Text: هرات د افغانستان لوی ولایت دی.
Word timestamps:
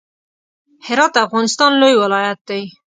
هرات 0.87 1.11
د 1.13 1.17
افغانستان 1.27 1.71
لوی 1.81 1.95
ولایت 2.03 2.39
دی. 2.49 2.63